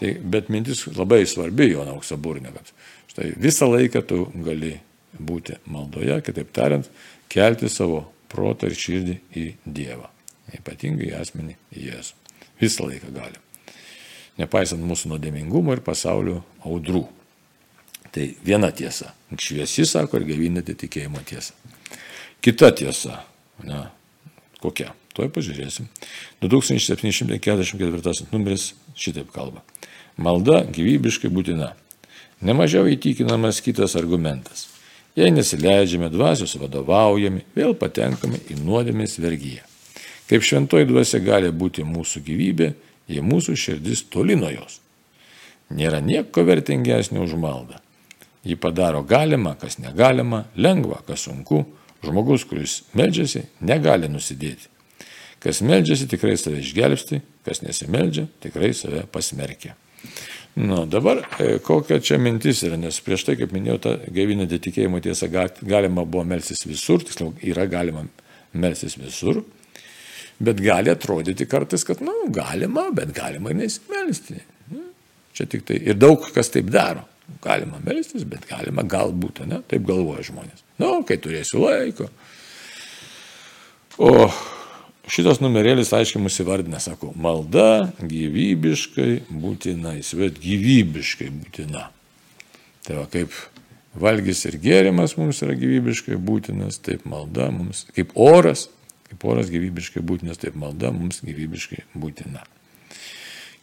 [0.00, 2.72] tai, bet mintis labai svarbi Jono auksaburnio, kad
[3.12, 4.78] štai visą laiką tu gali
[5.18, 6.88] būti maldoje, kitaip tariant,
[7.28, 10.08] kelti savo protą ir širdį į Dievą,
[10.56, 12.18] ypatingai asmenį į Jėzų.
[12.64, 13.49] Visą laiką gali.
[14.40, 17.04] Nepaisant mūsų nuodėmingumo ir pasaulio audrų.
[18.10, 19.12] Tai viena tiesa.
[19.38, 21.52] Šviesi sako ir gavinate tikėjimo tiesą.
[22.40, 23.20] Kita tiesa
[23.66, 23.90] Na,
[24.60, 24.94] kokia?
[25.16, 25.88] Tuoj pažiūrėsim.
[26.44, 29.62] 2744 numeris šitaip kalba.
[30.20, 31.72] Malda gyvybiškai būtina.
[32.46, 34.68] Nemažiau įtikinamas kitas argumentas.
[35.18, 39.66] Jei nesileidžiame dvasios vadovaujami, vėl patenkame į nuodėmės vergyją.
[40.30, 42.70] Kaip šventoji dvasia gali būti mūsų gyvybė,
[43.10, 44.78] jei mūsų širdis toli nuo jos.
[45.74, 47.78] Nėra nieko vertingesnio už maldą.
[48.46, 51.64] Ji padaro galima, kas negalima, lengva, kas sunku,
[52.00, 54.70] Žmogus, kuris meldžiasi, negali nusidėti.
[55.40, 59.74] Kas meldžiasi, tikrai save išgelbsti, kas nesimeldžia, tikrai save pasmerkia.
[60.56, 65.00] Nu, dabar e, kokia čia mintis yra, nes prieš tai, kaip minėjau, tą gaivinantį tikėjimo
[65.04, 68.06] tiesą galima buvo melsis visur, tiksliau, yra galima
[68.56, 69.44] melsis visur,
[70.40, 74.40] bet gali atrodyti kartais, kad, na, nu, galima, bet galima ir nesimelsti.
[74.72, 74.86] Nu,
[75.36, 77.06] čia tik tai ir daug kas taip daro.
[77.44, 79.60] galima melstis, bet galima galbūt, ne?
[79.70, 80.64] Taip galvoja žmonės.
[80.80, 82.08] Na, nu, kai turėsiu laiko.
[84.02, 84.26] O
[85.10, 91.86] šitas numerėlis aiškiai mus įvardina, sako, malda gyvybiškai būtina, įsivaizduot, gyvybiškai būtina.
[92.86, 93.34] Tai va, kaip
[94.00, 98.68] valgys ir gėrimas mums yra gyvybiškai būtinas, taip malda mums, kaip oras,
[99.10, 102.44] kaip oras gyvybiškai būtinas, taip malda mums gyvybiškai būtina.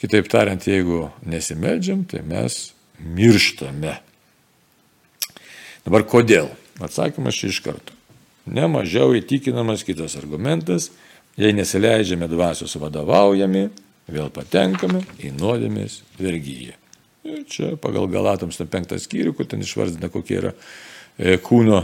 [0.02, 2.60] Kitaip tariant, jeigu nesimeldžiam, tai mes
[3.00, 3.96] mirštame.
[5.88, 6.52] Dabar kodėl?
[6.84, 7.96] Atsakymas čia iš karto.
[8.48, 10.92] Ne mažiau įtikinamas kitas argumentas,
[11.40, 13.68] jei nesileidžiame dvasios vadovaujami,
[14.12, 16.78] vėl patenkame į nuodėmės vergyją.
[17.28, 21.82] Ir čia pagal Galatams 5 skyrių, kur ten išvardina, kokie yra e, kūno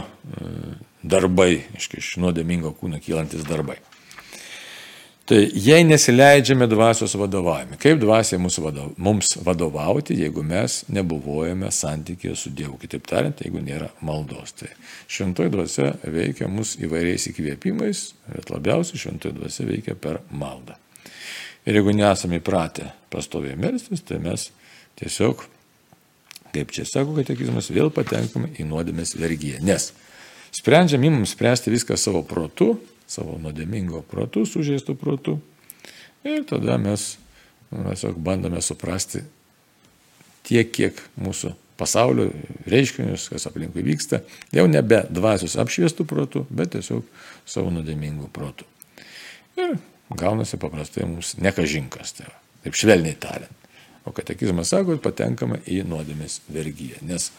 [1.04, 3.76] darbai, iš nuodėmingo kūno kylantis darbai.
[5.24, 12.52] Tai jei nesileidžiame dvasios vadovavimui, kaip dvasia vadov, mums vadovauti, jeigu mes nebuvojame santykėje su
[12.52, 14.52] Dievu, kitaip tariant, jeigu nėra maldos.
[14.52, 14.68] Tai
[15.08, 20.76] šventoji dvasia veikia mus įvairiais įkvėpimais, bet labiausiai šventoji dvasia veikia per maldą.
[21.64, 24.50] Ir jeigu nesame įpratę pastoviai melstis, tai mes
[25.00, 25.48] tiesiog,
[26.52, 29.64] kaip čia sako katekizmas, vėl patenkame į nuodėmės vergyją.
[29.64, 29.94] Nes
[30.54, 32.76] sprendžiam įmam spręsti viską savo protu,
[33.10, 35.38] savo nuodėmingo protu, sužeistų protu.
[36.24, 37.14] Ir tada mes
[37.74, 39.24] tiesiog bandome suprasti
[40.46, 42.28] tiek, kiek mūsų pasaulio
[42.70, 44.22] reiškinius, kas aplinkui vyksta,
[44.54, 47.02] jau nebe dvasios apšviestų protų, bet tiesiog
[47.48, 48.68] savo nuodėmingų protų.
[49.58, 49.76] Ir
[50.14, 53.60] gaunasi paprastai mums nekažinkas, tai va, taip švelniai tariant.
[54.04, 57.30] O katekizmas sako, kad patenkame į nuodėmės vergyją, nes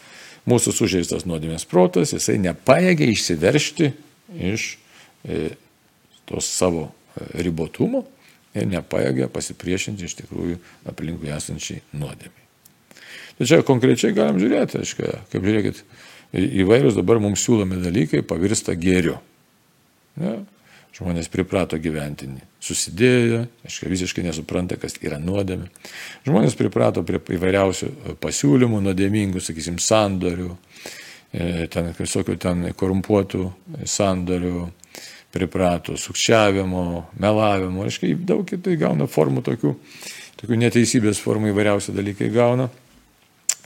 [0.46, 3.92] mūsų sužeistas nuodėmės protas, jisai nepaėgia išsiveršti
[4.54, 4.74] iš
[5.28, 5.50] E,
[6.24, 8.04] tos savo e, ribotumo
[8.54, 12.44] ir nepaėgia pasipriešinti iš tikrųjų aplinkui esančiai nuodėmiai.
[13.40, 15.82] Tačiau konkrečiai galim žiūrėti, aiškia, kaip žiūrėkit,
[16.62, 19.18] įvairūs dabar mums siūlomi dalykai pavirsta gėriu.
[20.22, 20.38] Ne?
[20.96, 22.28] Žmonės priprato gyventi
[22.64, 25.68] susidėję, aiškiai, visiškai nesupranta, kas yra nuodėmė.
[26.24, 30.54] Žmonės priprato prie įvairiausių pasiūlymų, nuodėmingų, sakysim, sandorių,
[31.36, 33.44] e, ten visokių ten korumpuotų
[33.84, 34.70] sandorių,
[35.36, 39.74] priprato, sukčiavimo, melavimo, aiškiai, daug kitai gauna formų tokių,
[40.40, 42.70] tokių neteisybės formų įvairiausi dalykai gauna.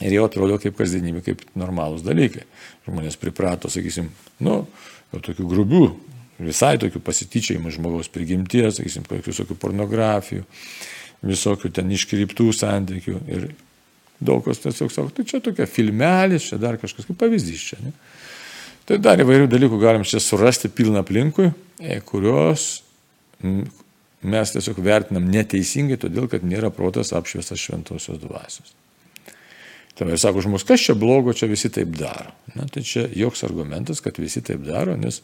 [0.01, 2.43] Ir jau atrodo kaip kasdienybė, kaip normalūs dalykai.
[2.89, 4.09] Žmonės priprato, sakysim,
[4.43, 4.65] nu,
[5.13, 5.85] tokių grubių,
[6.47, 10.45] visai tokių pasityčiajimų žmogaus prigimties, sakysim, visokių pornografijų,
[11.25, 13.17] visokių ten iškryptų santykių.
[13.31, 13.47] Ir
[14.21, 17.79] daug kas tiesiog sako, tai čia tokia filmelis, čia dar kažkas, kaip pavyzdys čia.
[17.85, 17.93] Ne?
[18.89, 21.51] Tai dar įvairių dalykų galim čia surasti pilną aplinkui,
[21.81, 22.81] e, kurios
[23.41, 28.75] mes tiesiog vertinam neteisingai, todėl kad nėra protas apšviestas šventosios dvasios.
[29.99, 32.31] Ir sako žmogus, kas čia blogo, čia visi taip daro.
[32.55, 35.19] Na, tai čia joks argumentas, kad visi taip daro, nes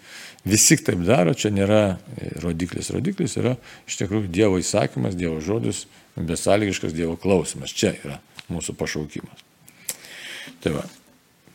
[0.46, 2.92] visi taip daro, čia nėra e, rodiklis.
[2.94, 3.56] Rodiklis yra
[3.88, 5.86] iš tikrųjų Dievo įsakymas, Dievo žodis,
[6.20, 7.74] besąlygiškas Dievo klausimas.
[7.74, 8.20] Čia yra
[8.52, 9.44] mūsų pašaukimas.
[10.64, 10.86] Tai va.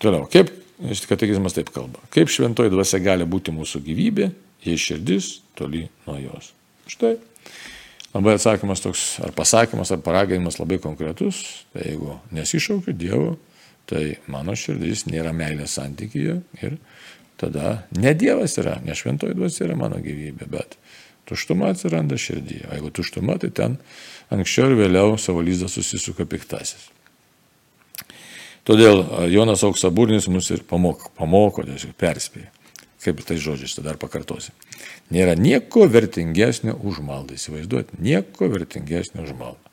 [0.02, 0.50] Toliau, kaip
[0.82, 2.00] Katekizmas taip kalba.
[2.10, 4.32] Kaip šventoji dvasia gali būti mūsų gyvybė,
[4.66, 6.50] jei širdis toli nuo jos.
[6.90, 7.14] Štai.
[8.12, 11.64] Labai atsakymas toks, ar pasakymas, ar paraginimas labai konkretus.
[11.72, 13.36] Tai jeigu nesišaukiu Dievo,
[13.88, 16.76] tai mano širdis nėra meilės santykyje ir
[17.40, 20.76] tada ne Dievas yra, ne šventoji dvasia yra mano gyvybė, bet
[21.28, 22.68] tuštuma atsiranda širdyje.
[22.68, 23.78] O jeigu tuštuma, tai ten
[24.32, 26.90] anksčiau ir vėliau savo lyzdą susisuka piktasis.
[28.68, 32.52] Todėl Jonas Auksaburnis mus ir pamoko, pamoko tiesiog perspėja.
[33.02, 34.52] Kaip tai žodžiais, tada dar pakartosiu.
[35.10, 37.34] Nėra nieko vertingesnio už maldą.
[37.34, 39.72] Įsivaizduoti, nieko vertingesnio už maldą.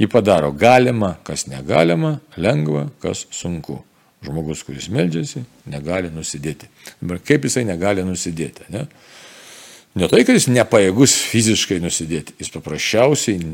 [0.00, 3.82] Jį padaro galima, kas negalima, lengva, kas sunku.
[4.24, 6.70] Žmogus, kuris meldžiasi, negali nusidėti.
[7.02, 8.64] Dabar kaip jisai negali nusidėti?
[8.72, 8.86] Ne?
[10.00, 13.44] ne tai, kad jis nepajėgus fiziškai nusidėti, jis paprasčiausiai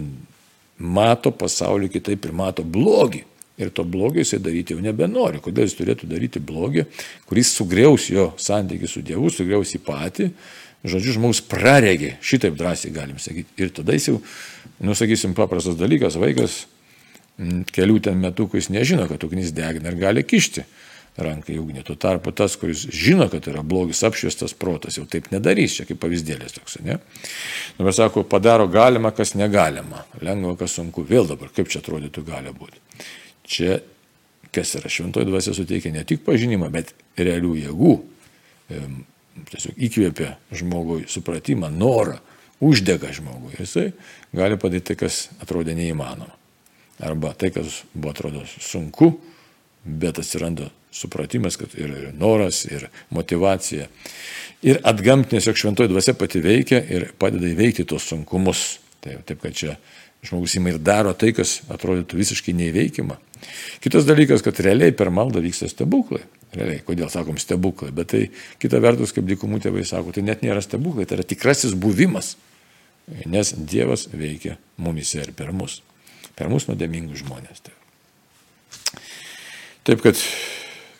[0.78, 3.24] mato pasaulį kitaip ir mato blogį
[3.60, 5.42] ir to blogio jisai daryti jau nebenori.
[5.44, 6.86] Kodėl jis turėtų daryti blogį,
[7.28, 10.30] kuris sugriaus jo santykių su Dievu, sugriaus į patį.
[10.80, 13.52] Žodžiu, žmogus praregė, šitaip drąsiai galim sakyti.
[13.60, 14.20] Ir tada jis jau,
[14.80, 16.62] nusakysim, paprastas dalykas, vaikas
[17.72, 20.64] kelių ten metukų jis nežino, kad ugnis degina ir gali kišti
[21.20, 21.84] ranką į ugnį.
[21.84, 26.00] Tuo tarpu tas, kuris žino, kad yra blogis apšviestas protas, jau taip nedarys, čia kaip
[26.02, 26.96] pavyzdėlės toks, ne?
[27.78, 31.04] Dabar sako, padaro galima, kas negalima, lengva, kas sunku.
[31.06, 32.80] Vėl dabar, kaip čia atrodytų gali būti.
[33.50, 33.80] Čia,
[34.54, 37.94] kas yra šventoji dvasia, suteikia ne tik pažinimą, bet realių jėgų.
[39.50, 42.18] Tiesiog įkvėpia žmogui supratimą, norą,
[42.62, 43.56] uždega žmogui.
[43.58, 43.90] Jisai
[44.36, 46.36] gali padaryti tai, kas atrodė neįmanoma.
[47.00, 49.14] Arba tai, kas buvo atrodo sunku,
[49.84, 53.86] bet atsiranda supratimas, kad ir noras, ir motivacija.
[54.66, 58.80] Ir atgamtinės, jog šventoji dvasia pati veikia ir padeda įveikti tos sunkumus.
[59.00, 59.78] Taip, taip kad čia
[60.26, 63.16] žmogus ima ir daro tai, kas atrodytų visiškai neįveikima.
[63.80, 66.22] Kitas dalykas, kad realiai per maldą vyksta stebuklai.
[66.52, 68.22] Realiai, kodėl sakom stebuklai, bet tai
[68.60, 72.34] kita vertus, kaip dykumų tėvai sako, tai net nėra stebuklai, tai yra tikrasis buvimas.
[73.26, 75.80] Nes Dievas veikia mumise ir per mus.
[76.38, 77.64] Per mus nuodėmingus žmonės.
[77.64, 77.74] Tai.
[79.88, 80.20] Taip kad,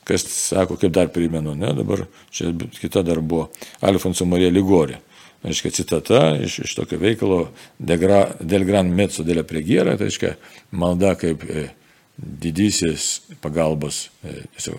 [0.09, 3.51] kas sako, kaip dar primenu, ne, dabar čia kita dar buvo
[3.85, 4.99] Alfonso Marija Ligorė.
[5.41, 7.47] Aiškia, citata iš, iš tokio veikalo
[7.79, 10.35] Del Gran Mezzo della Pregiera, tai reiškia
[10.77, 11.71] malda kaip e,
[12.17, 14.75] didysis pagalbos, e,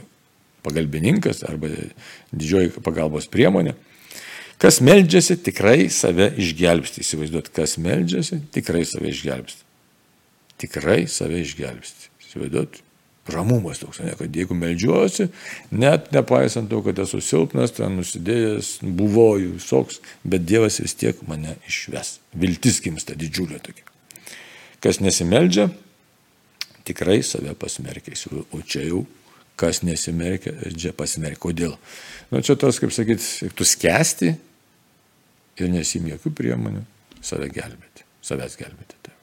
[0.62, 1.72] pagalbininkas arba
[2.30, 3.74] didžioji pagalbos priemonė.
[4.62, 7.02] Kas meldžiasi, tikrai save išgelbsti.
[7.02, 9.66] Įsivaizduot, kas meldžiasi, tikrai save išgelbsti.
[10.62, 12.12] Tikrai save išgelbsti.
[12.28, 12.78] Įsivaizduot,
[13.30, 15.28] ramumas toks, ne, kad jeigu melžiuosi,
[15.72, 21.56] net nepaisant to, kad esu silpnas, ten nusidėjęs, buvoju visoks, bet Dievas vis tiek mane
[21.70, 22.18] išves.
[22.34, 23.86] Viltis gimsta didžiulė tokia.
[24.82, 25.70] Kas nesimeldžia,
[26.88, 28.18] tikrai save pasmerkia.
[28.52, 29.04] O čia jau
[29.62, 31.42] kas nesimerkia, čia pasimerkia.
[31.42, 31.76] Kodėl?
[32.32, 34.34] Nu, čia tas, kaip sakyti, tu skęsti
[35.62, 36.82] ir nesim jokių priemonių
[37.22, 38.98] save gelbėti, savęs gelbėti.
[39.06, 39.14] Tai.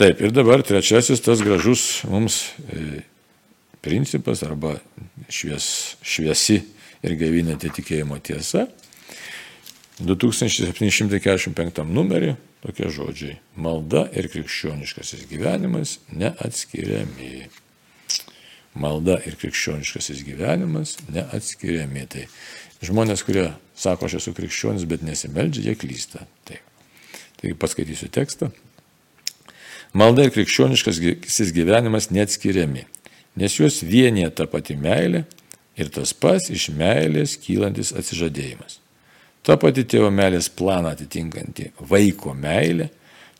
[0.00, 3.02] Taip, ir dabar trečiasis tas gražus mums e,
[3.84, 4.78] principas arba
[5.28, 5.66] švies,
[6.00, 6.56] šviesi
[7.04, 8.64] ir gaivinanti tikėjimo tiesa.
[10.00, 12.32] 2745 numerį
[12.64, 13.36] tokie žodžiai.
[13.60, 17.50] Malda ir krikščioniškasis gyvenimas neatskiriami.
[18.80, 22.08] Malda ir krikščioniškasis gyvenimas neatskiriami.
[22.08, 22.24] Tai
[22.88, 26.24] žmonės, kurie sako, aš esu krikščionis, bet nesimeldžia, jie klysta.
[26.48, 26.64] Taip.
[27.40, 28.48] Taigi paskaitysiu tekstą.
[29.92, 31.00] Malda ir krikščioniškas
[31.50, 32.84] gyvenimas neatskiriami,
[33.34, 35.24] nes juos vienyje ta pati meilė
[35.80, 38.78] ir tas pats iš meilės kylantis atsižadėjimas.
[39.42, 42.90] Ta pati tėvo meilės planą atitinkanti vaiko meilė,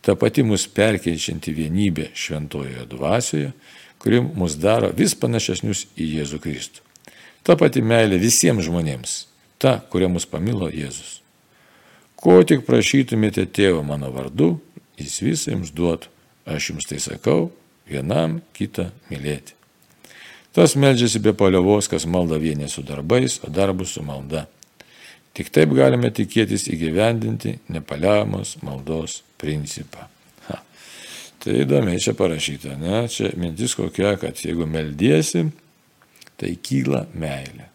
[0.03, 3.55] ta pati mus perkeičianti vienybė šventojoje dvasioje,
[4.03, 6.87] kuri mus daro vis panašesnius į Jėzų Kristų.
[7.47, 9.19] Ta pati meilė visiems žmonėms,
[9.61, 11.21] ta, kuria mus pamilo Jėzus.
[12.19, 14.57] Ko tik prašytumėte tėvo mano vardu,
[14.99, 16.11] jis visą jums duotų
[16.51, 17.51] Aš jums tai sakau,
[17.89, 19.55] vienam kitą mylėti.
[20.55, 24.49] Tas meldžiasi be paliovos, kas malda vienė su darbais, o darbus su malda.
[25.37, 30.09] Tik taip galime tikėtis įgyvendinti nepaliaujamos maldos principą.
[30.49, 30.59] Ha.
[31.39, 33.05] Tai įdomiai čia parašyta, ne?
[33.07, 35.47] Čia mintis kokia, kad jeigu meldiesi,
[36.35, 37.70] tai kyla meilė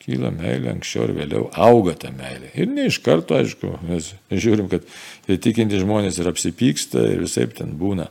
[0.00, 2.50] kyla meilė, anksčiau ir vėliau auga ta meilė.
[2.56, 4.86] Ir ne iš karto, aišku, mes žiūrim, kad
[5.28, 8.08] tikinti žmonės ir apsipyksta ir visai ten būna.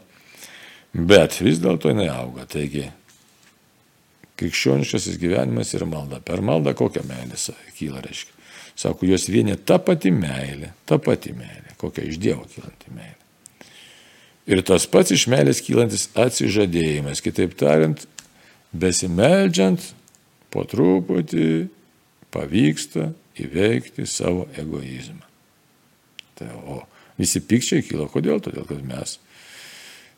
[0.94, 2.46] Bet vis dėlto jinai auga.
[2.50, 2.88] Taigi,
[4.40, 6.22] krikščioniškasis gyvenimas yra malda.
[6.24, 7.40] Per maldą kokią meilę
[7.78, 8.36] kyla, reiškia.
[8.80, 13.18] Sako, jos vienė ta pati meilė, ta pati meilė, kokia iš Dievo kylanti meilė.
[14.50, 18.06] Ir tas pats iš meilės kylantis atsižadėjimas, kitaip tariant,
[18.72, 19.84] besimeldžiant,
[20.50, 21.68] po truputį
[22.34, 25.26] pavyksta įveikti savo egoizmą.
[26.40, 26.82] Tai, o
[27.20, 28.40] visi pikčiai kyla kodėl?
[28.44, 29.18] Todėl, kad mes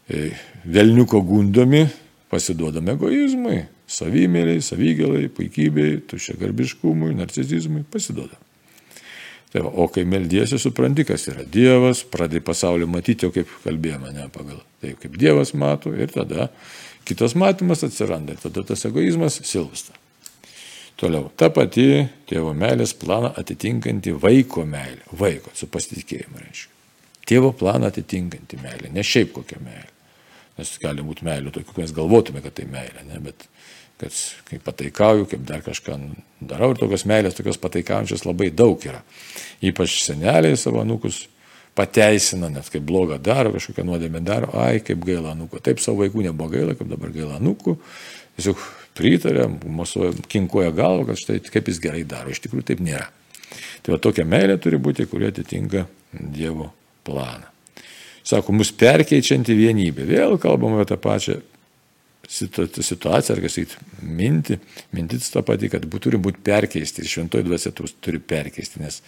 [0.10, 0.32] e,
[0.66, 1.86] velniuko gundomi
[2.32, 8.48] pasiduodame egoizmui, savimėliai, savigėlai, puikybei, tuščiagarbiškumui, narcizizmui, pasiduodame.
[9.52, 14.30] Tai o kai meldiesi, supranti, kas yra Dievas, pradėjai pasaulį matyti, jau kaip kalbėjome, ne
[14.32, 16.48] pagal tai, kaip Dievas mato, ir tada
[17.08, 19.98] kitas matymas atsiranda, ir tada tas egoizmas silpsta.
[21.02, 25.02] Toliau, ta pati tėvo meilės planą atitinkanti vaiko meilė.
[25.18, 26.76] Vaiko, su pasitikėjimu reiškia.
[27.26, 29.90] Tėvo planą atitinkanti meilė, ne šiaip kokia meilė.
[30.60, 33.18] Nes gali būti meilė tokių, mes galvotume, kad tai meilė, ne?
[33.24, 33.48] bet
[34.02, 34.14] kad
[34.50, 35.98] kaip pataikauju, kaip dar kažką
[36.52, 39.02] darau ir tokios meilės, tokios pataikaujančios labai daug yra.
[39.66, 41.24] Ypač seneliai savo nukus
[41.78, 45.62] pateisina, net kaip blogą daro, kažkokią nuodėmę daro, ai, kaip gaila anūko.
[45.66, 47.78] Taip savo vaikų nebuvo gaila, kaip dabar gaila anūkų.
[48.38, 48.66] Tiesiog
[48.98, 52.34] pritarė, mosuoja, kinkoja galvą, kad štai kaip jis gerai daro.
[52.34, 53.08] Iš tikrųjų taip nėra.
[53.82, 56.72] Tai va tokia meilė turi būti, kurie atitinka Dievo
[57.08, 57.48] planą.
[58.28, 60.06] Sako, mus perkeičianti vienybė.
[60.06, 61.40] Vėl kalbame apie tą pačią
[62.32, 64.58] situaciją, ar kas įt, minti,
[64.96, 69.02] mintis tą patį, kad turi būti perkeisti ir šventoji dvasia turi perkeisti, nes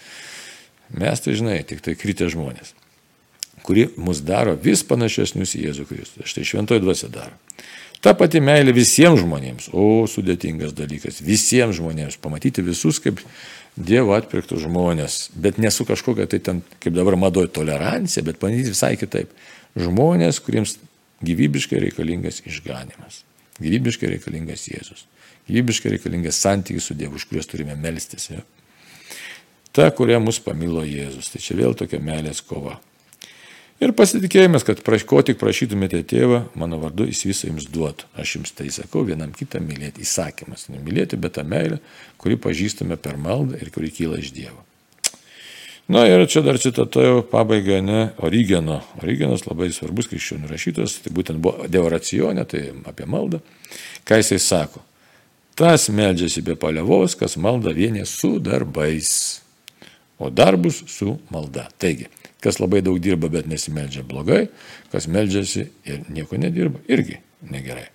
[0.94, 2.74] mes tai žinai, tik tai kritę žmonės,
[3.64, 6.28] kuri mus daro vis panašesnius į Jėzų Kristų.
[6.28, 7.38] Štai šventoji dvasia daro.
[8.04, 9.70] Ta pati meilė visiems žmonėms.
[9.72, 11.22] O, sudėtingas dalykas.
[11.24, 12.20] Visiems žmonėms.
[12.20, 13.22] Pamatyti visus kaip
[13.74, 15.30] Dievo atpirktų žmonės.
[15.40, 19.32] Bet nesu kažkokia tai ten, kaip dabar madoja, tolerancija, bet pamatyti visai kitaip.
[19.80, 20.76] Žmonės, kuriems
[21.24, 23.24] gyvybiškai reikalingas išganimas.
[23.64, 25.08] Gyvybiškai reikalingas Jėzus.
[25.48, 28.28] Gyvybiškai reikalingas santykis su Dievu, už kuriuos turime melstis.
[28.34, 28.44] Ja?
[29.74, 31.32] Ta, kurią mus pamilo Jėzus.
[31.32, 32.82] Tai čia vėl tokia meilės kova.
[33.84, 38.08] Ir pasitikėjimas, kad praš, ko tik prašytumėte tėvą, mano vardu jis visą jums duotų.
[38.16, 40.06] Aš jums tai sakau, vienam kitą mylėti.
[40.06, 40.70] Įsakymas.
[40.72, 41.82] Nemylėti, bet tą meilę,
[42.22, 44.64] kuri pažįstame per maldą ir kuri kyla iš Dievo.
[45.92, 48.80] Na ir čia dar citata jau pabaiga, ne, Origeno.
[49.02, 53.42] Origenas labai svarbus krikščionių rašytojas, tai būtent buvo deoracionė, tai apie maldą.
[54.08, 54.80] Ką jisai sako?
[55.60, 59.12] Tas meldžiasi be palievos, kas malda vienė su darbais,
[60.18, 61.68] o darbus su malda.
[61.84, 62.08] Taigi,
[62.44, 64.48] kas labai daug dirba, bet nesimeldžia blogai,
[64.92, 67.88] kas meldžiasi ir nieko nedirba, irgi negerai.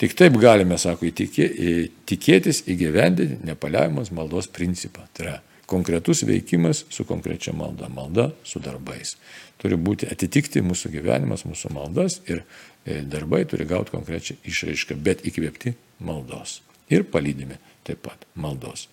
[0.00, 5.04] Tik taip galime, sako, tikėtis įgyvendinti nepaliavimas maldos principą.
[5.12, 5.34] Tai yra
[5.70, 9.18] konkretus veikimas su konkrečia malda, malda su darbais.
[9.60, 15.26] Turi būti atitikti mūsų gyvenimas, mūsų maldas ir e, darbai turi gauti konkrečią išraišką, bet
[15.28, 15.74] įkvėpti
[16.08, 16.62] maldos.
[16.90, 18.88] Ir palydimi taip pat maldos.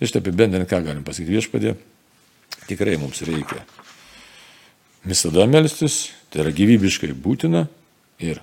[0.00, 1.76] Tai štai apibendrinant, ką galim pasakyti viešpadė,
[2.70, 3.62] tikrai mums reikia
[5.06, 7.66] visada melstis, tai yra gyvybiškai būtina
[8.22, 8.42] ir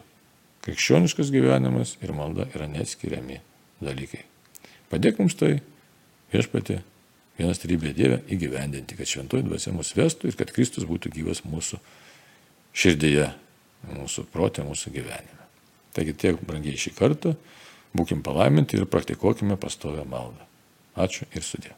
[0.66, 3.42] krikščioniškas gyvenimas ir malda yra neatskiriami
[3.84, 4.24] dalykai.
[4.90, 5.60] Padėk mums tai,
[6.34, 6.80] viešpatė,
[7.40, 11.80] vienas trybė Dieve įgyvendinti, kad šventoji dvasia mus vestų ir kad Kristus būtų gyvas mūsų
[12.76, 13.30] širdyje,
[13.96, 15.50] mūsų protė, mūsų gyvenime.
[15.96, 17.36] Taigi tiek brangiai šį kartą,
[17.96, 20.44] būkim palaiminti ir praktikuokime pastovę maldą.
[20.96, 21.76] Ačiū ir sudė.